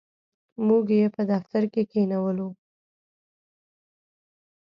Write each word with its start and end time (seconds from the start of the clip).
موږ 0.67 0.85
یې 0.99 1.07
په 1.15 1.21
دفتر 1.31 1.63
کې 1.73 1.81
کښېنولو. 1.91 2.49